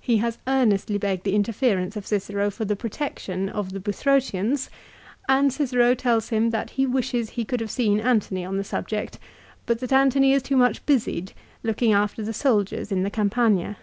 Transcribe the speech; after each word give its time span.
He 0.00 0.18
has 0.18 0.38
earnestly 0.46 0.96
begged 0.96 1.24
the 1.24 1.34
interference 1.34 1.96
of 1.96 2.06
Cicero 2.06 2.50
for 2.52 2.64
the 2.64 2.76
protection 2.76 3.48
of 3.48 3.72
the 3.72 3.80
Buthrotians, 3.80 4.70
and 5.28 5.52
Cicero 5.52 5.92
tells 5.96 6.28
him 6.28 6.50
that 6.50 6.70
he 6.78 6.86
wishes 6.86 7.30
he 7.30 7.44
could 7.44 7.58
have 7.58 7.72
seen 7.72 7.98
Antony 7.98 8.44
on 8.44 8.58
the 8.58 8.62
subject; 8.62 9.18
but 9.66 9.80
that 9.80 9.92
Antony 9.92 10.32
is 10.32 10.44
too 10.44 10.56
much 10.56 10.86
busied, 10.86 11.32
looking 11.64 11.92
after 11.92 12.22
the 12.22 12.32
soldiers 12.32 12.92
in 12.92 13.02
the 13.02 13.10
Campagna. 13.10 13.76